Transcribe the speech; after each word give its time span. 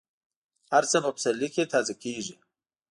هر 0.71 0.83
څه 0.91 0.97
په 1.03 1.09
پسرلي 1.15 1.49
کې 1.55 1.69
تازه 1.73 1.93
کېږي. 2.03 2.35